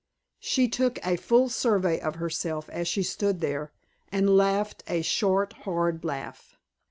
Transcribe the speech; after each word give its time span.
She 0.39 0.67
took 0.67 0.97
a 1.05 1.15
full 1.15 1.47
survey 1.47 1.99
of 1.99 2.15
herself 2.15 2.71
as 2.71 2.87
she 2.87 3.03
stood 3.03 3.39
there, 3.39 3.71
and 4.11 4.35
laughed 4.35 4.83
a 4.87 5.03
short, 5.03 5.53
hard 5.53 6.03
laugh. 6.03 6.57